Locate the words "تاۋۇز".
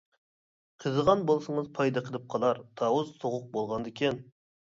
2.83-3.13